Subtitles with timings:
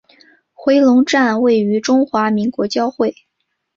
[0.55, 3.13] 回龙站位于中华民国交会。